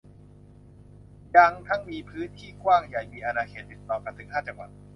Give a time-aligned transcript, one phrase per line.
[1.33, 4.69] ทั้งยังมีพื้นที่ที่กว้างใหญ่มีอาณาเขตติดต่อกันถึงห้าจังหวัด